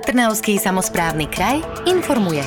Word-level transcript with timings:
Trnavský 0.00 0.56
samozprávny 0.56 1.28
kraj 1.28 1.60
informuje. 1.84 2.40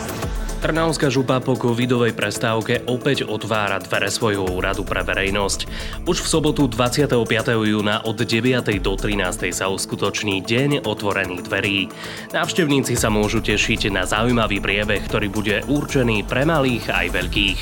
Trnavská 0.65 1.13
župa 1.13 1.37
po 1.37 1.53
covidovej 1.53 2.17
prestávke 2.17 2.81
opäť 2.89 3.29
otvára 3.29 3.77
dvere 3.77 4.09
svojho 4.09 4.49
úradu 4.49 4.81
pre 4.81 5.05
verejnosť. 5.05 5.69
Už 6.09 6.25
v 6.25 6.27
sobotu 6.33 6.65
25. 6.65 7.13
júna 7.53 8.01
od 8.09 8.17
9. 8.17 8.73
do 8.81 8.93
13. 8.97 9.53
sa 9.53 9.69
uskutoční 9.69 10.41
Deň 10.41 10.81
otvorených 10.81 11.45
dverí. 11.45 11.79
Návštevníci 12.33 12.97
sa 12.97 13.13
môžu 13.13 13.37
tešiť 13.43 13.93
na 13.93 14.09
zaujímavý 14.09 14.57
priebeh, 14.57 15.05
ktorý 15.05 15.27
bude 15.29 15.61
určený 15.69 16.25
pre 16.25 16.49
malých 16.49 16.89
aj 16.89 17.07
veľkých. 17.11 17.59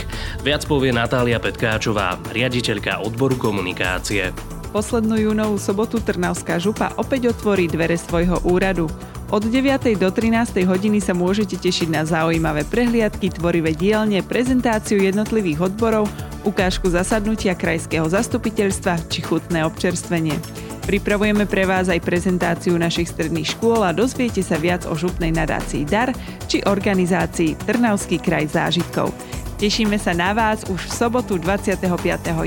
Viac 0.47 0.63
povie 0.71 0.95
Natália 0.95 1.41
Petkáčová, 1.41 2.15
riaditeľka 2.31 3.03
odboru 3.03 3.35
komunikácie. 3.35 4.31
Poslednú 4.71 5.19
júnovú 5.19 5.59
sobotu 5.59 5.99
Trnavská 5.99 6.55
župa 6.55 6.95
opäť 6.95 7.35
otvorí 7.35 7.67
dvere 7.67 7.99
svojho 7.99 8.39
úradu. 8.47 8.87
Od 9.31 9.47
9. 9.47 9.95
do 9.95 10.11
13. 10.11 10.67
hodiny 10.67 10.99
sa 10.99 11.15
môžete 11.15 11.55
tešiť 11.55 11.87
na 11.87 12.03
zaujímavé 12.03 12.67
prehliadky, 12.67 13.31
tvorivé 13.31 13.71
dielne, 13.71 14.19
prezentáciu 14.19 14.99
jednotlivých 14.99 15.71
odborov, 15.71 16.11
ukážku 16.43 16.91
zasadnutia 16.91 17.55
krajského 17.55 18.03
zastupiteľstva 18.11 19.07
či 19.07 19.23
chutné 19.23 19.63
občerstvenie. 19.63 20.35
Pripravujeme 20.83 21.47
pre 21.47 21.63
vás 21.63 21.87
aj 21.87 22.03
prezentáciu 22.03 22.75
našich 22.75 23.07
stredných 23.07 23.55
škôl 23.55 23.87
a 23.87 23.95
dozviete 23.95 24.43
sa 24.43 24.59
viac 24.59 24.83
o 24.83 24.99
župnej 24.99 25.31
nadácii 25.31 25.87
DAR 25.87 26.11
či 26.51 26.59
organizácii 26.67 27.55
Trnavský 27.63 28.19
kraj 28.19 28.51
zážitkov. 28.51 29.15
Tešíme 29.63 29.95
sa 29.95 30.11
na 30.11 30.35
vás 30.35 30.67
už 30.67 30.91
v 30.91 31.07
sobotu 31.07 31.39
25. 31.39 31.79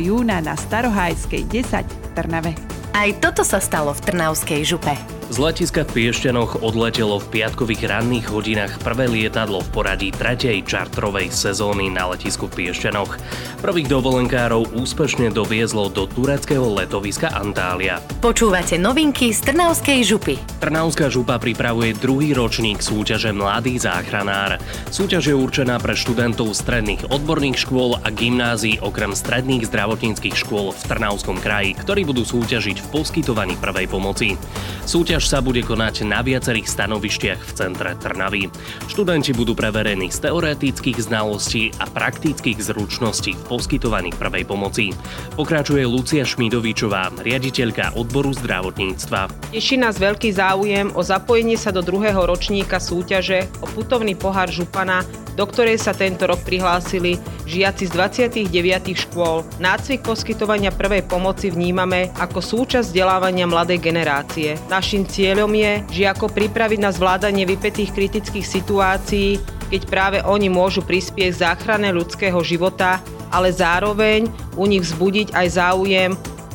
júna 0.05 0.45
na 0.45 0.53
Starohajskej 0.53 1.48
10 1.48 1.80
v 1.80 2.06
Trnave. 2.12 2.53
Aj 2.92 3.09
toto 3.25 3.41
sa 3.41 3.56
stalo 3.56 3.97
v 3.97 4.05
Trnavskej 4.05 4.61
župe. 4.69 5.23
Z 5.24 5.41
letiska 5.41 5.88
v 5.88 6.05
Piešťanoch 6.05 6.60
odletelo 6.60 7.16
v 7.16 7.41
piatkových 7.41 7.88
ranných 7.88 8.28
hodinách 8.28 8.77
prvé 8.84 9.09
lietadlo 9.09 9.64
v 9.64 9.73
poradí 9.73 10.09
tretej 10.12 10.61
čartrovej 10.69 11.33
sezóny 11.33 11.89
na 11.89 12.12
letisku 12.12 12.44
v 12.53 12.69
Piešťanoch. 12.69 13.17
Prvých 13.64 13.89
dovolenkárov 13.89 14.77
úspešne 14.77 15.33
doviezlo 15.33 15.89
do 15.89 16.05
tureckého 16.05 16.69
letoviska 16.77 17.33
Antália. 17.33 18.05
Počúvate 18.20 18.77
novinky 18.77 19.33
z 19.33 19.48
Trnavskej 19.48 20.05
župy. 20.05 20.36
Trnavská 20.61 21.08
župa 21.08 21.41
pripravuje 21.41 21.97
druhý 21.97 22.36
ročník 22.36 22.84
súťaže 22.84 23.33
Mladý 23.33 23.80
záchranár. 23.80 24.61
Súťaž 24.92 25.33
je 25.33 25.36
určená 25.41 25.80
pre 25.80 25.97
študentov 25.97 26.52
stredných 26.52 27.08
odborných 27.08 27.64
škôl 27.64 27.97
a 27.97 28.12
gymnázií 28.12 28.77
okrem 28.84 29.17
stredných 29.17 29.72
zdravotníckých 29.72 30.36
škôl 30.36 30.77
v 30.77 30.84
Trnavskom 30.84 31.41
kraji, 31.41 31.72
ktorí 31.80 32.05
budú 32.05 32.28
súťažiť 32.28 32.77
v 32.84 32.91
poskytovaní 32.92 33.56
prvej 33.56 33.89
pomoci. 33.89 34.36
Súťaž 34.84 35.14
Súťaž 35.15 35.31
sa 35.31 35.47
bude 35.47 35.62
konať 35.62 36.11
na 36.11 36.27
viacerých 36.27 36.67
stanovištiach 36.67 37.39
v 37.39 37.53
centre 37.55 37.95
Trnavy. 38.03 38.51
Študenti 38.91 39.31
budú 39.31 39.55
preverení 39.55 40.11
z 40.11 40.27
teoretických 40.27 41.07
znalostí 41.07 41.70
a 41.79 41.87
praktických 41.87 42.59
zručností 42.59 43.39
v 43.39 43.42
poskytovaní 43.47 44.11
prvej 44.11 44.42
pomoci. 44.42 44.91
Pokračuje 45.39 45.87
Lucia 45.87 46.27
Šmidovičová, 46.27 47.15
riaditeľka 47.23 47.95
odboru 47.95 48.35
zdravotníctva. 48.35 49.55
Teší 49.55 49.79
nás 49.79 50.03
veľký 50.03 50.35
záujem 50.35 50.91
o 50.98 51.07
zapojenie 51.07 51.55
sa 51.55 51.70
do 51.70 51.87
druhého 51.87 52.27
ročníka 52.27 52.83
súťaže 52.83 53.47
o 53.62 53.70
putovný 53.70 54.19
pohár 54.19 54.51
župana 54.51 55.07
do 55.34 55.44
ktorej 55.46 55.82
sa 55.82 55.94
tento 55.94 56.27
rok 56.27 56.40
prihlásili 56.46 57.18
žiaci 57.44 57.90
z 57.90 57.92
29 57.92 58.48
škôl. 58.94 59.42
Nácvik 59.60 60.06
poskytovania 60.06 60.72
prvej 60.72 61.04
pomoci 61.06 61.50
vnímame 61.50 62.14
ako 62.16 62.40
súčasť 62.40 62.90
vzdelávania 62.90 63.44
mladej 63.50 63.82
generácie. 63.82 64.56
Našim 64.70 65.05
cieľom 65.05 65.50
je 65.52 65.82
žiako 65.90 66.30
pripraviť 66.30 66.80
na 66.80 66.90
zvládanie 66.94 67.44
vypetých 67.44 67.92
kritických 67.92 68.46
situácií, 68.46 69.38
keď 69.68 69.82
práve 69.90 70.18
oni 70.22 70.46
môžu 70.46 70.86
prispieť 70.86 71.30
k 71.34 71.40
záchrane 71.50 71.90
ľudského 71.90 72.38
života, 72.46 73.02
ale 73.34 73.50
zároveň 73.50 74.30
u 74.55 74.64
nich 74.70 74.86
vzbudiť 74.86 75.34
aj 75.34 75.46
záujem 75.50 76.12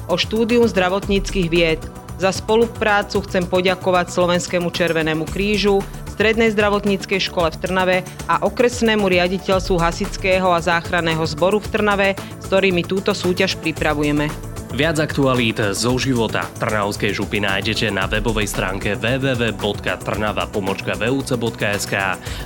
o 0.08 0.16
štúdium 0.16 0.66
zdravotníckých 0.66 1.48
vied. 1.52 1.82
Za 2.20 2.36
spoluprácu 2.36 3.24
chcem 3.24 3.48
poďakovať 3.48 4.12
Slovenskému 4.12 4.76
Červenému 4.76 5.24
krížu, 5.24 5.80
Strednej 6.20 6.52
zdravotníckej 6.52 7.32
škole 7.32 7.48
v 7.48 7.64
Trnave 7.64 8.04
a 8.28 8.44
okresnému 8.44 9.08
riaditeľstvu 9.08 9.80
Hasického 9.80 10.52
a 10.52 10.60
záchranného 10.60 11.24
zboru 11.24 11.64
v 11.64 11.72
Trnave, 11.72 12.20
s 12.44 12.52
ktorými 12.52 12.84
túto 12.84 13.16
súťaž 13.16 13.56
pripravujeme. 13.56 14.28
Viac 14.76 15.00
aktualít 15.00 15.64
zo 15.72 15.96
života 15.96 16.44
Trnavskej 16.60 17.16
župy 17.16 17.40
nájdete 17.40 17.88
na 17.96 18.04
webovej 18.04 18.52
stránke 18.52 19.00
www.trnava.vuc.sk 19.00 21.94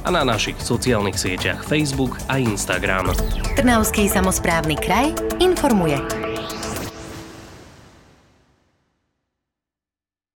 a 0.05 0.09
na 0.13 0.21
našich 0.21 0.61
sociálnych 0.61 1.17
sieťach 1.17 1.65
Facebook 1.65 2.21
a 2.29 2.37
Instagram. 2.37 3.09
Trnavský 3.57 4.05
samozprávny 4.05 4.77
kraj 4.77 5.17
informuje. 5.41 6.22